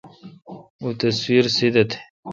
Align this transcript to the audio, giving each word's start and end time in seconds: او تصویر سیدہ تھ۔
او 0.81 0.87
تصویر 0.99 1.45
سیدہ 1.55 1.83
تھ۔ 1.89 1.95